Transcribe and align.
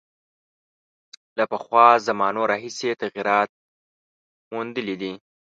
له 1.37 1.43
پخوا 1.51 1.87
زمانو 2.07 2.41
راهیسې 2.51 2.85
یې 2.89 2.99
تغییرات 3.01 3.49
میندلي 4.51 4.95
دي. 5.01 5.13